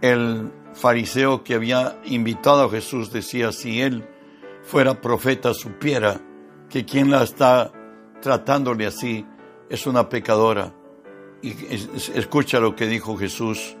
El 0.00 0.52
fariseo 0.74 1.42
que 1.42 1.54
había 1.54 2.00
invitado 2.04 2.64
a 2.64 2.70
Jesús 2.70 3.12
decía, 3.12 3.52
si 3.52 3.80
él 3.82 4.08
fuera 4.68 5.00
profeta, 5.00 5.54
supiera 5.54 6.20
que 6.68 6.84
quien 6.84 7.10
la 7.10 7.22
está 7.22 7.72
tratándole 8.20 8.86
así 8.86 9.26
es 9.68 9.86
una 9.86 10.08
pecadora. 10.08 10.74
Y 11.42 11.54
escucha 12.14 12.60
lo 12.60 12.76
que 12.76 12.86
dijo 12.86 13.16
Jesús 13.16 13.76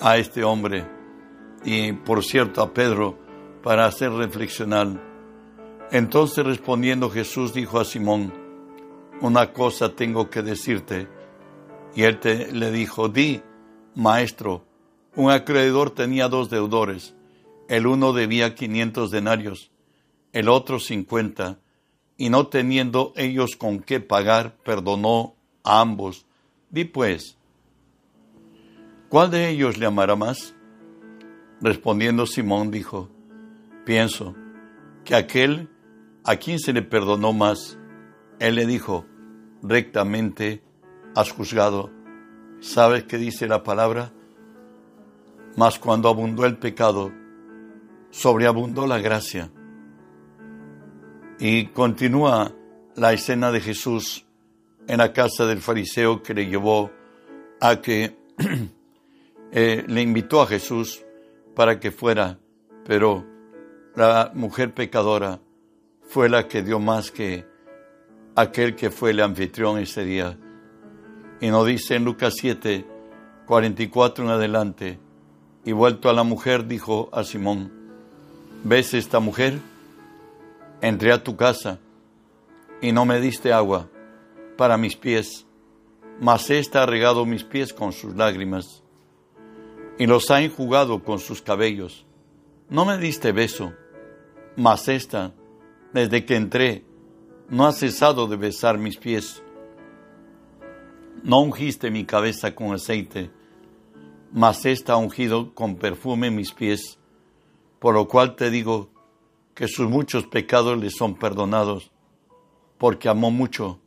a 0.00 0.16
este 0.16 0.42
hombre 0.44 0.86
y 1.64 1.92
por 1.92 2.24
cierto 2.24 2.62
a 2.62 2.72
Pedro 2.72 3.18
para 3.62 3.86
hacer 3.86 4.12
reflexionar 4.12 5.14
entonces 5.90 6.44
respondiendo 6.44 7.10
Jesús 7.10 7.52
dijo 7.52 7.78
a 7.78 7.84
Simón, 7.84 8.32
una 9.20 9.52
cosa 9.52 9.94
tengo 9.94 10.28
que 10.28 10.42
decirte. 10.42 11.08
Y 11.94 12.02
él 12.02 12.18
le 12.52 12.72
dijo, 12.72 13.08
di, 13.08 13.42
maestro, 13.94 14.64
un 15.14 15.30
acreedor 15.30 15.90
tenía 15.90 16.28
dos 16.28 16.50
deudores. 16.50 17.14
El 17.68 17.86
uno 17.86 18.12
debía 18.12 18.54
quinientos 18.54 19.10
denarios, 19.12 19.70
el 20.34 20.48
otro 20.48 20.80
cincuenta, 20.80 21.60
y 22.16 22.28
no 22.28 22.48
teniendo 22.48 23.12
ellos 23.16 23.54
con 23.56 23.78
qué 23.78 24.00
pagar, 24.00 24.56
perdonó 24.64 25.36
a 25.62 25.80
ambos. 25.80 26.26
Di 26.70 26.84
pues, 26.84 27.38
¿cuál 29.08 29.30
de 29.30 29.48
ellos 29.48 29.78
le 29.78 29.86
amará 29.86 30.16
más? 30.16 30.54
Respondiendo 31.60 32.26
Simón 32.26 32.72
dijo, 32.72 33.08
pienso 33.86 34.34
que 35.04 35.14
aquel 35.14 35.70
a 36.24 36.34
quien 36.36 36.58
se 36.58 36.72
le 36.72 36.82
perdonó 36.82 37.32
más, 37.32 37.78
él 38.40 38.56
le 38.56 38.66
dijo, 38.66 39.06
rectamente 39.62 40.64
has 41.14 41.30
juzgado. 41.30 41.92
¿Sabes 42.60 43.04
qué 43.04 43.18
dice 43.18 43.46
la 43.46 43.62
palabra? 43.62 44.12
Mas 45.56 45.78
cuando 45.78 46.08
abundó 46.08 46.44
el 46.44 46.58
pecado, 46.58 47.12
sobreabundó 48.10 48.88
la 48.88 48.98
gracia. 48.98 49.52
Y 51.38 51.66
continúa 51.66 52.52
la 52.96 53.12
escena 53.12 53.50
de 53.50 53.60
Jesús 53.60 54.24
en 54.86 54.98
la 54.98 55.12
casa 55.12 55.46
del 55.46 55.60
fariseo 55.60 56.22
que 56.22 56.34
le 56.34 56.46
llevó 56.46 56.90
a 57.60 57.80
que 57.80 58.16
eh, 59.52 59.84
le 59.86 60.02
invitó 60.02 60.42
a 60.42 60.46
Jesús 60.46 61.02
para 61.54 61.80
que 61.80 61.90
fuera, 61.90 62.38
pero 62.86 63.24
la 63.96 64.32
mujer 64.34 64.74
pecadora 64.74 65.40
fue 66.08 66.28
la 66.28 66.46
que 66.46 66.62
dio 66.62 66.78
más 66.78 67.10
que 67.10 67.46
aquel 68.36 68.74
que 68.74 68.90
fue 68.90 69.10
el 69.10 69.20
anfitrión 69.20 69.78
ese 69.78 70.04
día. 70.04 70.38
Y 71.40 71.48
nos 71.48 71.66
dice 71.66 71.96
en 71.96 72.04
Lucas 72.04 72.34
7, 72.36 72.86
44 73.46 74.24
en 74.24 74.30
adelante, 74.30 74.98
y 75.64 75.72
vuelto 75.72 76.08
a 76.08 76.12
la 76.12 76.22
mujer 76.22 76.66
dijo 76.66 77.08
a 77.12 77.24
Simón, 77.24 77.72
¿ves 78.64 78.94
esta 78.94 79.20
mujer? 79.20 79.58
Entré 80.80 81.12
a 81.12 81.22
tu 81.22 81.36
casa 81.36 81.80
y 82.80 82.92
no 82.92 83.04
me 83.04 83.20
diste 83.20 83.52
agua 83.52 83.88
para 84.56 84.76
mis 84.76 84.96
pies, 84.96 85.46
mas 86.20 86.50
ésta 86.50 86.82
ha 86.82 86.86
regado 86.86 87.24
mis 87.24 87.44
pies 87.44 87.72
con 87.72 87.92
sus 87.92 88.14
lágrimas 88.14 88.82
y 89.98 90.06
los 90.06 90.30
ha 90.30 90.42
enjugado 90.42 91.02
con 91.02 91.18
sus 91.18 91.40
cabellos. 91.40 92.04
No 92.68 92.84
me 92.84 92.98
diste 92.98 93.32
beso, 93.32 93.72
mas 94.56 94.88
ésta, 94.88 95.32
desde 95.92 96.24
que 96.24 96.36
entré, 96.36 96.84
no 97.48 97.66
ha 97.66 97.72
cesado 97.72 98.26
de 98.26 98.36
besar 98.36 98.78
mis 98.78 98.96
pies. 98.96 99.42
No 101.22 101.40
ungiste 101.40 101.90
mi 101.90 102.04
cabeza 102.04 102.54
con 102.54 102.72
aceite, 102.72 103.30
mas 104.32 104.64
ésta 104.66 104.94
ha 104.94 104.96
ungido 104.96 105.54
con 105.54 105.76
perfume 105.76 106.30
mis 106.30 106.52
pies, 106.52 106.98
por 107.78 107.94
lo 107.94 108.08
cual 108.08 108.34
te 108.34 108.50
digo 108.50 108.90
que 109.54 109.68
sus 109.68 109.88
muchos 109.88 110.26
pecados 110.26 110.78
le 110.78 110.90
son 110.90 111.14
perdonados, 111.14 111.90
porque 112.78 113.08
amó 113.08 113.30
mucho, 113.30 113.80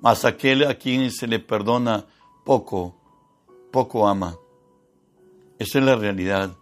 mas 0.00 0.24
aquel 0.24 0.64
a 0.64 0.74
quien 0.74 1.10
se 1.10 1.26
le 1.26 1.38
perdona 1.38 2.06
poco, 2.44 2.96
poco 3.70 4.08
ama. 4.08 4.36
Esa 5.58 5.78
es 5.78 5.84
la 5.84 5.96
realidad. 5.96 6.56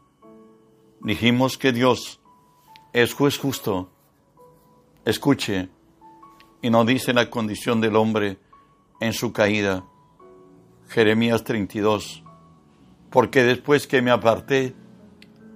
Dijimos 1.00 1.56
que 1.56 1.72
Dios 1.72 2.20
es 2.92 3.14
juez 3.14 3.38
justo. 3.38 3.90
Escuche, 5.04 5.68
y 6.60 6.70
nos 6.70 6.86
dice 6.86 7.12
la 7.12 7.30
condición 7.30 7.80
del 7.80 7.96
hombre 7.96 8.38
en 9.00 9.12
su 9.12 9.32
caída. 9.32 9.84
Jeremías 10.88 11.44
32. 11.44 12.24
Porque 13.10 13.44
después 13.44 13.86
que 13.86 14.02
me 14.02 14.10
aparté, 14.10 14.74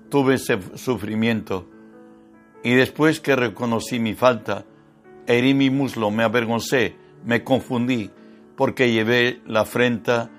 tuve 0.08 0.38
sufrimiento, 0.38 1.66
y 2.62 2.74
después 2.74 3.20
que 3.20 3.36
reconocí 3.36 3.98
mi 3.98 4.14
falta, 4.14 4.64
herí 5.26 5.54
mi 5.54 5.70
muslo, 5.70 6.10
me 6.10 6.22
avergoncé, 6.22 6.96
me 7.24 7.42
confundí, 7.42 8.10
porque 8.56 8.92
llevé 8.92 9.40
la 9.46 9.60
afrenta 9.60 10.30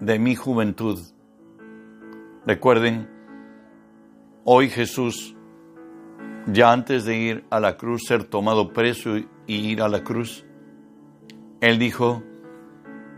de 0.00 0.18
mi 0.18 0.34
juventud. 0.34 0.98
Recuerden, 2.46 3.08
hoy 4.44 4.70
Jesús, 4.70 5.36
ya 6.46 6.72
antes 6.72 7.04
de 7.04 7.18
ir 7.18 7.44
a 7.50 7.60
la 7.60 7.76
cruz, 7.76 8.04
ser 8.06 8.24
tomado 8.24 8.72
preso 8.72 9.18
y 9.18 9.26
ir 9.46 9.82
a 9.82 9.88
la 9.88 10.02
cruz, 10.02 10.46
Él 11.60 11.78
dijo 11.78 12.22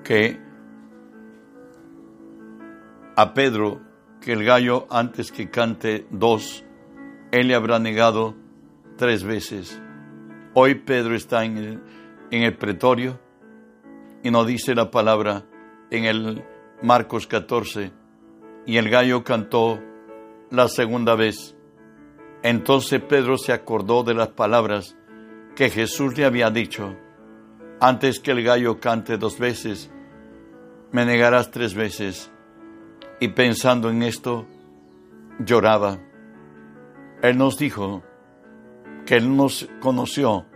que 0.02 0.40
a 3.16 3.34
Pedro, 3.34 3.80
que 4.20 4.32
el 4.32 4.44
gallo 4.44 4.86
antes 4.90 5.30
que 5.30 5.50
cante 5.50 6.06
dos, 6.10 6.64
Él 7.32 7.48
le 7.48 7.54
habrá 7.54 7.78
negado 7.78 8.34
tres 8.96 9.22
veces. 9.22 9.80
Hoy 10.52 10.74
Pedro 10.74 11.14
está 11.14 11.44
en 11.44 11.80
el, 12.30 12.56
pretorio 12.56 13.20
y 14.22 14.30
nos 14.30 14.46
dice 14.46 14.74
la 14.74 14.90
palabra 14.90 15.44
en 15.90 16.04
el 16.04 16.44
Marcos 16.82 17.26
14, 17.26 17.92
y 18.66 18.76
el 18.76 18.90
gallo 18.90 19.22
cantó 19.22 19.80
la 20.50 20.66
segunda 20.68 21.14
vez. 21.14 21.56
Entonces 22.42 23.00
Pedro 23.00 23.38
se 23.38 23.52
acordó 23.52 24.02
de 24.02 24.14
las 24.14 24.28
palabras 24.28 24.96
que 25.54 25.70
Jesús 25.70 26.16
le 26.18 26.24
había 26.24 26.50
dicho, 26.50 26.96
antes 27.80 28.18
que 28.18 28.32
el 28.32 28.42
gallo 28.42 28.80
cante 28.80 29.18
dos 29.18 29.38
veces, 29.38 29.90
me 30.90 31.06
negarás 31.06 31.50
tres 31.50 31.74
veces. 31.74 32.30
Y 33.20 33.28
pensando 33.28 33.88
en 33.88 34.02
esto, 34.02 34.46
lloraba. 35.38 36.09
Él 37.22 37.38
nos 37.38 37.58
dijo 37.58 38.02
que 39.06 39.16
Él 39.16 39.36
nos 39.36 39.68
conoció 39.80 40.46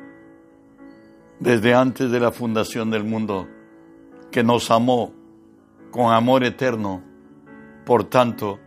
desde 1.41 1.75
antes 1.75 2.11
de 2.11 2.21
la 2.21 2.33
fundación 2.33 2.91
del 2.91 3.05
mundo, 3.05 3.49
que 4.31 4.43
nos 4.43 4.71
amó 4.71 5.13
con 5.91 6.13
amor 6.13 6.45
eterno 6.45 7.03
por 7.85 8.05
tanto, 8.05 8.61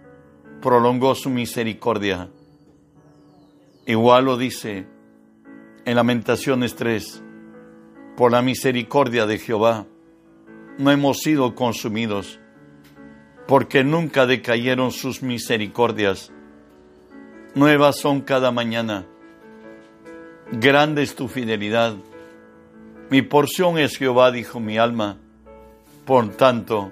prolongó 0.61 1.15
su 1.15 1.29
misericordia. 1.29 2.29
Igual 3.85 4.25
lo 4.25 4.37
dice 4.37 4.85
en 5.85 5.95
Lamentaciones 5.95 6.75
3, 6.75 7.23
por 8.15 8.31
la 8.31 8.41
misericordia 8.41 9.25
de 9.25 9.39
Jehová 9.39 9.87
no 10.77 10.91
hemos 10.91 11.19
sido 11.19 11.55
consumidos, 11.55 12.39
porque 13.47 13.83
nunca 13.83 14.27
decayeron 14.27 14.91
sus 14.91 15.23
misericordias. 15.23 16.31
Nuevas 17.57 17.97
son 17.97 18.21
cada 18.21 18.51
mañana. 18.51 19.07
Grande 20.51 21.01
es 21.01 21.15
tu 21.15 21.27
fidelidad. 21.27 21.95
Mi 23.09 23.23
porción 23.23 23.79
es 23.79 23.97
Jehová, 23.97 24.29
dijo 24.31 24.59
mi 24.59 24.77
alma. 24.77 25.17
Por 26.05 26.29
tanto, 26.37 26.91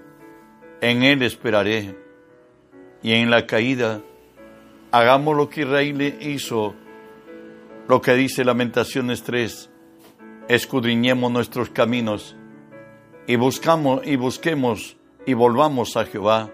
en 0.82 1.04
él 1.04 1.22
esperaré 1.22 1.96
y 3.04 3.12
en 3.12 3.30
la 3.30 3.46
caída 3.46 4.02
hagamos 4.90 5.38
lo 5.38 5.50
que 5.50 5.62
Israel 5.62 6.18
hizo, 6.20 6.74
lo 7.88 8.02
que 8.02 8.16
dice 8.16 8.44
Lamentaciones 8.44 9.22
3, 9.22 9.70
escudriñemos 10.48 11.32
nuestros 11.32 11.70
caminos 11.70 12.36
y 13.28 13.36
buscamos 13.36 14.02
y 14.04 14.16
busquemos 14.16 14.98
y 15.28 15.36
volvamos 15.36 15.96
a 15.96 16.06
Jehová, 16.06 16.50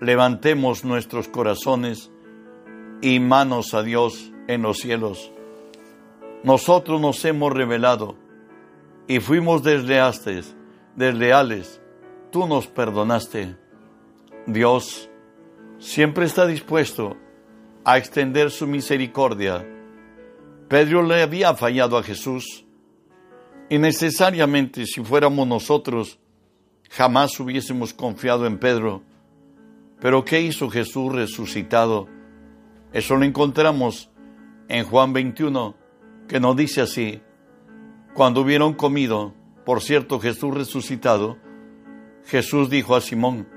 levantemos 0.00 0.84
nuestros 0.84 1.28
corazones 1.28 2.11
y 3.02 3.18
manos 3.20 3.74
a 3.74 3.82
Dios 3.82 4.32
en 4.48 4.62
los 4.62 4.78
cielos. 4.78 5.30
Nosotros 6.44 7.00
nos 7.00 7.24
hemos 7.24 7.52
revelado 7.52 8.16
y 9.06 9.20
fuimos 9.20 9.62
desleales, 9.62 10.56
desleales, 10.96 11.80
tú 12.30 12.46
nos 12.46 12.66
perdonaste. 12.66 13.56
Dios, 14.46 15.10
siempre 15.78 16.24
está 16.24 16.46
dispuesto 16.46 17.16
a 17.84 17.98
extender 17.98 18.50
su 18.50 18.66
misericordia. 18.66 19.68
Pedro 20.68 21.02
le 21.02 21.22
había 21.22 21.54
fallado 21.54 21.98
a 21.98 22.02
Jesús 22.02 22.64
y 23.68 23.78
necesariamente 23.78 24.86
si 24.86 25.02
fuéramos 25.02 25.46
nosotros 25.46 26.18
jamás 26.90 27.38
hubiésemos 27.40 27.92
confiado 27.92 28.46
en 28.46 28.58
Pedro. 28.58 29.02
Pero 30.00 30.24
¿qué 30.24 30.40
hizo 30.40 30.68
Jesús 30.68 31.12
resucitado? 31.12 32.08
Eso 32.92 33.16
lo 33.16 33.24
encontramos 33.24 34.10
en 34.68 34.84
Juan 34.84 35.12
21, 35.12 35.74
que 36.28 36.40
nos 36.40 36.56
dice 36.56 36.82
así, 36.82 37.22
cuando 38.14 38.42
hubieron 38.42 38.74
comido, 38.74 39.34
por 39.64 39.80
cierto 39.80 40.20
Jesús 40.20 40.54
resucitado, 40.54 41.38
Jesús 42.26 42.68
dijo 42.68 42.94
a 42.94 43.00
Simón, 43.00 43.48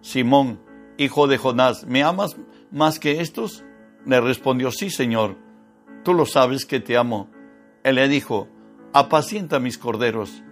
Simón, 0.00 0.60
hijo 0.98 1.28
de 1.28 1.38
Jonás, 1.38 1.86
¿me 1.86 2.02
amas 2.02 2.36
más 2.70 2.98
que 2.98 3.20
estos? 3.20 3.64
Le 4.04 4.20
respondió, 4.20 4.72
sí, 4.72 4.90
Señor, 4.90 5.36
tú 6.02 6.12
lo 6.12 6.26
sabes 6.26 6.66
que 6.66 6.80
te 6.80 6.96
amo. 6.96 7.30
Él 7.84 7.94
le 7.94 8.08
dijo, 8.08 8.48
apacienta 8.92 9.60
mis 9.60 9.78
corderos. 9.78 10.42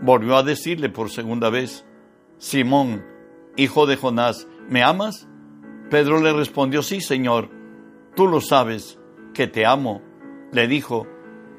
Volvió 0.00 0.36
a 0.36 0.42
decirle 0.44 0.90
por 0.90 1.10
segunda 1.10 1.50
vez, 1.50 1.84
Simón, 2.38 3.04
hijo 3.56 3.86
de 3.86 3.96
Jonás, 3.96 4.46
¿me 4.68 4.82
amas? 4.82 5.28
Pedro 5.90 6.20
le 6.20 6.32
respondió, 6.32 6.82
sí, 6.82 7.00
Señor, 7.00 7.50
tú 8.14 8.26
lo 8.26 8.40
sabes 8.40 8.98
que 9.32 9.46
te 9.46 9.66
amo. 9.66 10.02
Le 10.52 10.68
dijo, 10.68 11.06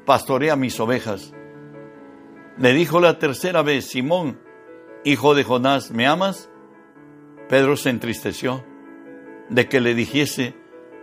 pastorea 0.04 0.56
mis 0.56 0.78
ovejas. 0.80 1.32
Le 2.58 2.72
dijo 2.72 3.00
la 3.00 3.18
tercera 3.18 3.62
vez, 3.62 3.86
Simón, 3.86 4.40
hijo 5.04 5.34
de 5.34 5.44
Jonás, 5.44 5.90
¿me 5.90 6.06
amas? 6.06 6.50
Pedro 7.48 7.76
se 7.76 7.90
entristeció 7.90 8.64
de 9.48 9.68
que 9.68 9.80
le 9.80 9.94
dijese, 9.94 10.54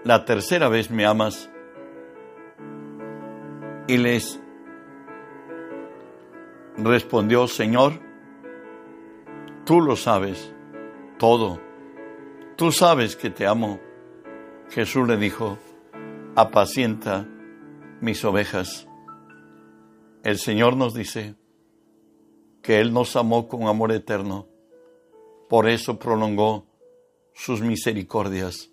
la 0.03 0.25
tercera 0.25 0.67
vez 0.67 0.89
me 0.89 1.05
amas. 1.05 1.49
Y 3.87 3.97
les 3.97 4.41
respondió, 6.77 7.47
Señor, 7.47 7.99
tú 9.65 9.81
lo 9.81 9.95
sabes 9.95 10.53
todo, 11.17 11.61
tú 12.55 12.71
sabes 12.71 13.15
que 13.15 13.29
te 13.29 13.45
amo. 13.45 13.79
Jesús 14.73 15.07
le 15.07 15.17
dijo, 15.17 15.59
apacienta 16.35 17.29
mis 18.01 18.25
ovejas. 18.25 18.87
El 20.23 20.39
Señor 20.39 20.75
nos 20.75 20.95
dice 20.95 21.35
que 22.63 22.79
Él 22.79 22.91
nos 22.91 23.15
amó 23.15 23.47
con 23.47 23.67
amor 23.67 23.91
eterno, 23.91 24.47
por 25.47 25.69
eso 25.69 25.99
prolongó 25.99 26.65
sus 27.35 27.61
misericordias. 27.61 28.71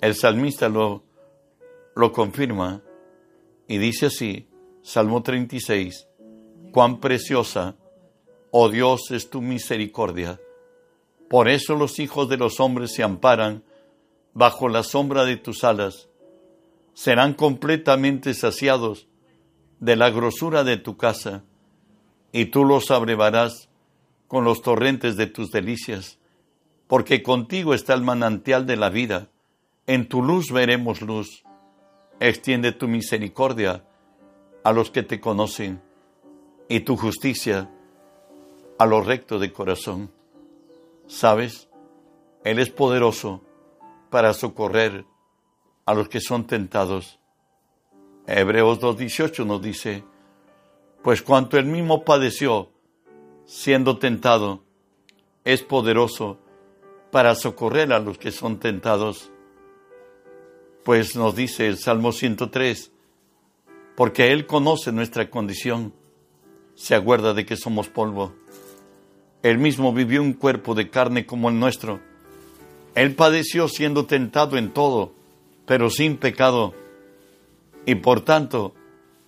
El 0.00 0.14
salmista 0.14 0.70
lo, 0.70 1.04
lo 1.94 2.12
confirma 2.12 2.82
y 3.68 3.76
dice 3.76 4.06
así, 4.06 4.48
Salmo 4.80 5.22
36, 5.22 6.08
cuán 6.72 7.00
preciosa, 7.00 7.76
oh 8.50 8.70
Dios, 8.70 9.10
es 9.10 9.28
tu 9.28 9.42
misericordia. 9.42 10.40
Por 11.28 11.48
eso 11.50 11.74
los 11.74 11.98
hijos 11.98 12.30
de 12.30 12.38
los 12.38 12.60
hombres 12.60 12.94
se 12.94 13.02
amparan 13.02 13.62
bajo 14.36 14.68
la 14.68 14.82
sombra 14.82 15.24
de 15.24 15.38
tus 15.38 15.64
alas. 15.64 16.10
Serán 16.92 17.32
completamente 17.32 18.34
saciados 18.34 19.08
de 19.80 19.96
la 19.96 20.10
grosura 20.10 20.62
de 20.62 20.76
tu 20.76 20.98
casa, 20.98 21.42
y 22.32 22.46
tú 22.46 22.66
los 22.66 22.90
abrevarás 22.90 23.70
con 24.28 24.44
los 24.44 24.60
torrentes 24.60 25.16
de 25.16 25.26
tus 25.26 25.50
delicias, 25.50 26.18
porque 26.86 27.22
contigo 27.22 27.72
está 27.72 27.94
el 27.94 28.02
manantial 28.02 28.66
de 28.66 28.76
la 28.76 28.90
vida. 28.90 29.30
En 29.86 30.06
tu 30.06 30.22
luz 30.22 30.52
veremos 30.52 31.00
luz. 31.00 31.42
Extiende 32.20 32.72
tu 32.72 32.88
misericordia 32.88 33.84
a 34.64 34.72
los 34.72 34.90
que 34.90 35.02
te 35.02 35.18
conocen 35.18 35.80
y 36.68 36.80
tu 36.80 36.98
justicia 36.98 37.70
a 38.78 38.84
los 38.84 39.06
rectos 39.06 39.40
de 39.40 39.50
corazón. 39.50 40.10
¿Sabes? 41.06 41.70
Él 42.44 42.58
es 42.58 42.68
poderoso 42.68 43.45
para 44.16 44.32
socorrer 44.32 45.04
a 45.84 45.92
los 45.92 46.08
que 46.08 46.22
son 46.22 46.46
tentados. 46.46 47.18
Hebreos 48.26 48.80
2.18 48.80 49.44
nos 49.44 49.60
dice, 49.60 50.04
pues 51.02 51.20
cuanto 51.20 51.58
él 51.58 51.66
mismo 51.66 52.02
padeció 52.02 52.70
siendo 53.44 53.98
tentado, 53.98 54.62
es 55.44 55.62
poderoso 55.62 56.38
para 57.10 57.34
socorrer 57.34 57.92
a 57.92 57.98
los 57.98 58.16
que 58.16 58.32
son 58.32 58.58
tentados. 58.58 59.30
Pues 60.82 61.14
nos 61.14 61.36
dice 61.36 61.66
el 61.66 61.76
Salmo 61.76 62.10
103, 62.10 62.90
porque 63.96 64.32
Él 64.32 64.46
conoce 64.46 64.92
nuestra 64.92 65.28
condición 65.28 65.92
se 66.74 66.94
acuerda 66.94 67.34
de 67.34 67.44
que 67.44 67.58
somos 67.58 67.88
polvo. 67.88 68.34
Él 69.42 69.58
mismo 69.58 69.92
vivió 69.92 70.22
un 70.22 70.32
cuerpo 70.32 70.74
de 70.74 70.88
carne 70.88 71.26
como 71.26 71.50
el 71.50 71.60
nuestro. 71.60 72.15
Él 72.96 73.14
padeció 73.14 73.68
siendo 73.68 74.06
tentado 74.06 74.56
en 74.56 74.70
todo, 74.70 75.12
pero 75.66 75.90
sin 75.90 76.16
pecado. 76.16 76.72
Y 77.84 77.96
por 77.96 78.22
tanto, 78.22 78.74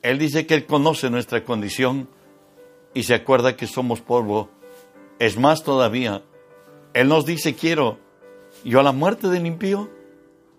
Él 0.00 0.18
dice 0.18 0.46
que 0.46 0.54
Él 0.54 0.64
conoce 0.64 1.10
nuestra 1.10 1.44
condición 1.44 2.08
y 2.94 3.02
se 3.02 3.14
acuerda 3.14 3.56
que 3.56 3.66
somos 3.66 4.00
polvo. 4.00 4.48
Es 5.18 5.36
más 5.36 5.64
todavía, 5.64 6.22
Él 6.94 7.08
nos 7.08 7.26
dice, 7.26 7.54
quiero, 7.54 7.98
yo 8.64 8.80
a 8.80 8.82
la 8.82 8.92
muerte 8.92 9.28
del 9.28 9.44
impío, 9.44 9.90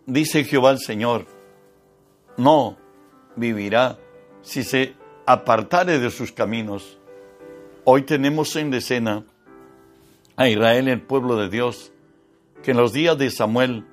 dice 0.06 0.44
Jehová 0.44 0.70
el 0.70 0.80
Señor, 0.80 1.26
no 2.38 2.78
vivirá 3.36 3.98
si 4.44 4.64
se 4.64 4.94
apartare 5.26 5.98
de 5.98 6.12
sus 6.12 6.32
caminos. 6.32 7.00
Hoy 7.86 8.04
tenemos 8.04 8.56
en 8.56 8.72
escena 8.72 9.26
a 10.36 10.48
Israel, 10.48 10.88
el 10.90 11.02
pueblo 11.02 11.38
de 11.38 11.50
Dios, 11.50 11.92
que 12.64 12.72
en 12.72 12.78
los 12.78 12.94
días 12.94 13.18
de 13.18 13.30
Samuel 13.32 13.86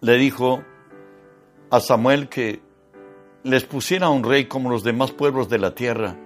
le 0.00 0.16
dijo 0.18 0.62
a 1.70 1.80
Samuel 1.80 2.28
que 2.28 2.62
les 3.42 3.64
pusiera 3.64 4.08
un 4.08 4.24
rey 4.24 4.46
como 4.46 4.70
los 4.70 4.84
demás 4.84 5.12
pueblos 5.12 5.48
de 5.48 5.58
la 5.58 5.74
tierra. 5.74 6.16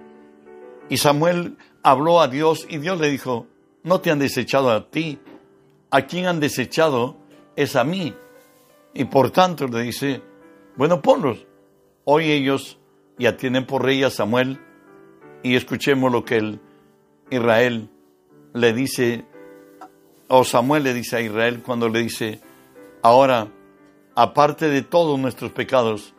Y 0.89 0.97
Samuel 0.97 1.57
habló 1.83 2.21
a 2.21 2.27
Dios 2.27 2.65
y 2.69 2.77
Dios 2.77 2.99
le 2.99 3.09
dijo, 3.09 3.47
no 3.83 4.01
te 4.01 4.11
han 4.11 4.19
desechado 4.19 4.71
a 4.71 4.89
ti, 4.89 5.19
a 5.91 6.03
quien 6.03 6.27
han 6.27 6.39
desechado 6.39 7.17
es 7.55 7.75
a 7.75 7.83
mí. 7.83 8.15
Y 8.93 9.05
por 9.05 9.31
tanto 9.31 9.67
le 9.67 9.81
dice, 9.81 10.21
bueno, 10.75 11.01
ponlos. 11.01 11.45
Hoy 12.05 12.31
ellos 12.31 12.79
y 13.19 13.31
tienen 13.33 13.65
por 13.67 13.83
rey 13.83 14.03
a 14.03 14.09
Samuel 14.09 14.59
y 15.43 15.55
escuchemos 15.55 16.11
lo 16.11 16.23
que 16.23 16.37
el 16.37 16.61
Israel 17.29 17.89
le 18.53 18.73
dice, 18.73 19.25
o 20.29 20.43
Samuel 20.43 20.83
le 20.83 20.93
dice 20.93 21.17
a 21.17 21.21
Israel 21.21 21.61
cuando 21.63 21.89
le 21.89 21.99
dice, 21.99 22.39
ahora, 23.01 23.49
aparte 24.15 24.69
de 24.69 24.81
todos 24.81 25.19
nuestros 25.19 25.51
pecados, 25.51 26.13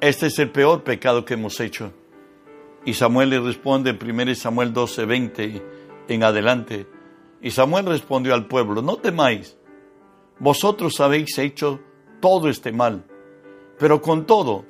este 0.00 0.28
es 0.28 0.38
el 0.38 0.50
peor 0.50 0.82
pecado 0.82 1.24
que 1.24 1.34
hemos 1.34 1.60
hecho. 1.60 1.92
Y 2.84 2.94
Samuel 2.94 3.30
le 3.30 3.40
responde 3.40 3.90
en 3.90 4.20
1 4.20 4.34
Samuel 4.34 4.72
12, 4.72 5.04
20 5.04 5.62
en 6.08 6.22
adelante. 6.22 6.86
Y 7.42 7.50
Samuel 7.50 7.86
respondió 7.86 8.34
al 8.34 8.46
pueblo, 8.46 8.80
no 8.82 8.96
temáis, 8.96 9.56
vosotros 10.38 10.98
habéis 11.00 11.36
hecho 11.38 11.80
todo 12.20 12.48
este 12.48 12.72
mal, 12.72 13.04
pero 13.78 14.00
con 14.00 14.26
todo, 14.26 14.64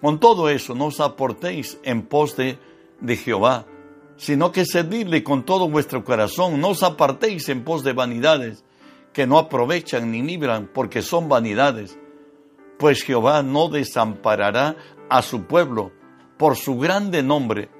con 0.00 0.18
todo 0.18 0.48
eso, 0.48 0.74
no 0.74 0.86
os 0.86 1.00
aportéis 1.00 1.78
en 1.82 2.02
pos 2.02 2.36
de, 2.36 2.58
Jehová, 3.16 3.66
sino 4.20 4.52
que 4.52 4.66
servirle 4.66 5.24
con 5.24 5.44
todo 5.44 5.70
vuestro 5.70 6.04
corazón. 6.04 6.60
No 6.60 6.68
os 6.68 6.82
apartéis 6.82 7.48
en 7.48 7.64
pos 7.64 7.82
de 7.82 7.94
vanidades 7.94 8.62
que 9.14 9.26
no 9.26 9.38
aprovechan 9.38 10.12
ni 10.12 10.20
libran, 10.20 10.68
porque 10.74 11.00
son 11.00 11.26
vanidades. 11.26 11.98
Pues 12.78 13.02
Jehová 13.02 13.42
no 13.42 13.70
desamparará 13.70 14.76
a 15.08 15.22
su 15.22 15.44
pueblo 15.44 15.92
por 16.36 16.56
su 16.56 16.76
grande 16.76 17.22
nombre, 17.22 17.70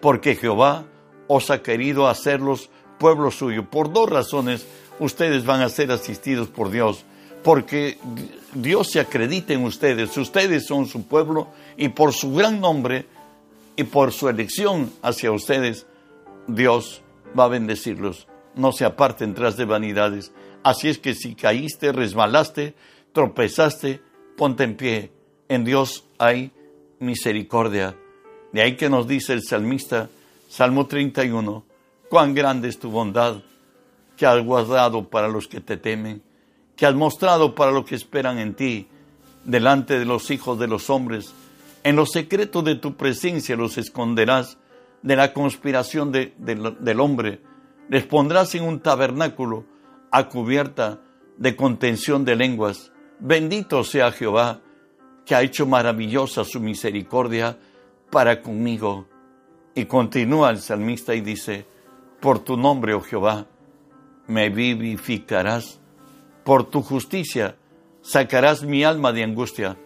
porque 0.00 0.36
Jehová 0.36 0.86
os 1.26 1.50
ha 1.50 1.60
querido 1.60 2.06
hacerlos 2.06 2.70
pueblo 3.00 3.32
suyo. 3.32 3.68
Por 3.68 3.92
dos 3.92 4.08
razones 4.08 4.68
ustedes 5.00 5.44
van 5.44 5.60
a 5.60 5.68
ser 5.68 5.90
asistidos 5.90 6.46
por 6.46 6.70
Dios 6.70 7.04
porque 7.42 7.98
Dios 8.52 8.90
se 8.90 9.00
acredita 9.00 9.54
en 9.54 9.64
ustedes, 9.64 10.14
ustedes 10.18 10.66
son 10.66 10.86
su 10.86 11.04
pueblo 11.04 11.48
y 11.76 11.88
por 11.88 12.12
su 12.12 12.34
gran 12.34 12.60
nombre 12.60 13.06
y 13.76 13.84
por 13.84 14.12
su 14.12 14.28
elección 14.28 14.92
hacia 15.02 15.32
ustedes, 15.32 15.86
Dios 16.46 17.02
va 17.38 17.44
a 17.44 17.48
bendecirlos. 17.48 18.26
No 18.54 18.72
se 18.72 18.84
aparten 18.84 19.34
tras 19.34 19.56
de 19.56 19.64
vanidades. 19.64 20.32
Así 20.62 20.88
es 20.88 20.98
que 20.98 21.14
si 21.14 21.34
caíste, 21.34 21.92
resbalaste, 21.92 22.74
tropezaste, 23.12 24.00
ponte 24.36 24.64
en 24.64 24.76
pie. 24.76 25.12
En 25.48 25.64
Dios 25.64 26.04
hay 26.18 26.52
misericordia. 26.98 27.96
De 28.52 28.62
ahí 28.62 28.76
que 28.76 28.90
nos 28.90 29.06
dice 29.06 29.32
el 29.32 29.42
salmista, 29.42 30.08
Salmo 30.48 30.86
31, 30.86 31.64
cuán 32.08 32.34
grande 32.34 32.68
es 32.68 32.78
tu 32.78 32.90
bondad 32.90 33.36
que 34.16 34.26
has 34.26 34.44
guardado 34.44 35.08
para 35.08 35.28
los 35.28 35.46
que 35.46 35.60
te 35.60 35.76
temen 35.76 36.22
que 36.80 36.86
has 36.86 36.94
mostrado 36.94 37.54
para 37.54 37.72
los 37.72 37.84
que 37.84 37.94
esperan 37.94 38.38
en 38.38 38.54
ti, 38.54 38.88
delante 39.44 39.98
de 39.98 40.06
los 40.06 40.30
hijos 40.30 40.58
de 40.58 40.66
los 40.66 40.88
hombres. 40.88 41.34
En 41.82 41.96
los 41.96 42.10
secretos 42.10 42.64
de 42.64 42.74
tu 42.74 42.96
presencia 42.96 43.56
los 43.56 43.78
esconderás 43.78 44.58
de 45.02 45.16
la 45.16 45.32
conspiración 45.32 46.12
del 46.12 47.00
hombre. 47.00 47.40
Les 47.88 48.04
pondrás 48.04 48.54
en 48.54 48.64
un 48.64 48.80
tabernáculo 48.80 49.64
a 50.10 50.28
cubierta 50.28 51.00
de 51.38 51.56
contención 51.56 52.24
de 52.24 52.36
lenguas. 52.36 52.92
Bendito 53.18 53.82
sea 53.84 54.12
Jehová, 54.12 54.60
que 55.24 55.34
ha 55.34 55.42
hecho 55.42 55.66
maravillosa 55.66 56.44
su 56.44 56.60
misericordia 56.60 57.58
para 58.10 58.42
conmigo. 58.42 59.06
Y 59.74 59.86
continúa 59.86 60.50
el 60.50 60.58
salmista 60.58 61.14
y 61.14 61.20
dice, 61.20 61.66
por 62.20 62.40
tu 62.40 62.56
nombre, 62.56 62.92
oh 62.94 63.00
Jehová, 63.00 63.46
me 64.26 64.50
vivificarás 64.50 65.80
por 66.44 66.68
tu 66.68 66.82
justicia 66.82 67.56
sacarás 68.02 68.62
mi 68.62 68.84
alma 68.84 69.12
de 69.12 69.24
angustia, 69.24 69.76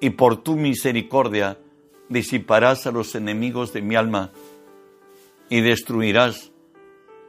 y 0.00 0.10
por 0.10 0.42
tu 0.42 0.56
misericordia 0.56 1.58
disiparás 2.08 2.86
a 2.86 2.92
los 2.92 3.14
enemigos 3.14 3.72
de 3.72 3.82
mi 3.82 3.96
alma, 3.96 4.30
y 5.48 5.60
destruirás 5.60 6.50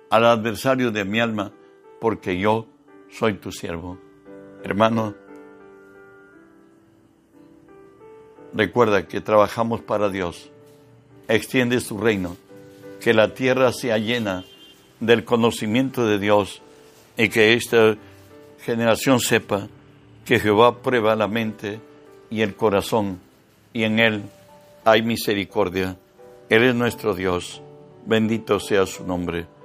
al 0.10 0.26
adversario 0.26 0.92
de 0.92 1.06
mi 1.06 1.20
alma, 1.20 1.52
porque 2.00 2.38
yo 2.40 2.68
soy 3.12 3.36
tu 3.36 3.52
siervo. 3.52 3.98
Hermano, 4.64 5.16
recuerda 8.54 9.08
que 9.08 9.22
trabajamos 9.22 9.82
para 9.82 10.10
Dios. 10.10 10.50
Extiende 11.28 11.80
su 11.80 11.98
reino, 12.00 12.38
que 13.00 13.14
la 13.14 13.34
tierra 13.34 13.72
sea 13.72 13.98
llena 13.98 14.46
del 15.00 15.24
conocimiento 15.24 16.06
de 16.06 16.20
Dios 16.20 16.62
y 17.18 17.30
que 17.30 17.54
esta 17.54 17.96
generación 18.62 19.20
sepa 19.20 19.68
que 20.26 20.40
Jehová 20.40 20.82
prueba 20.82 21.16
la 21.16 21.28
mente 21.28 21.80
y 22.30 22.42
el 22.42 22.56
corazón 22.56 23.20
y 23.74 23.84
en 23.84 24.00
él 24.00 24.24
hay 24.86 25.02
misericordia. 25.02 25.98
Él 26.50 26.64
es 26.64 26.76
nuestro 26.76 27.14
Dios. 27.14 27.62
Bendito 28.06 28.60
sea 28.60 28.86
su 28.86 29.06
nombre 29.06 29.57